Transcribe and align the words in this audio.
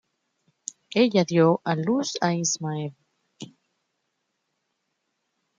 Ella 1.01 1.23
dio 1.31 1.61
a 1.63 1.75
luz 1.75 2.17
a 2.21 2.33
Ismael. 2.33 2.93